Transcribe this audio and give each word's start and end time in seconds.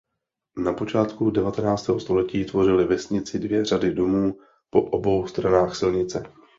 Na 0.57 0.73
počátku 0.73 1.31
devatenáctého 1.31 1.99
století 1.99 2.45
tvořily 2.45 2.85
vesnici 2.85 3.39
dvě 3.39 3.65
řady 3.65 3.91
domů 3.93 4.37
po 4.69 4.81
obou 4.81 5.27
stranách 5.27 5.75
silnice. 5.75 6.23